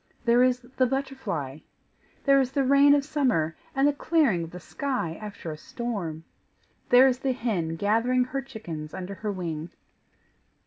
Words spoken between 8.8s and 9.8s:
under her wing!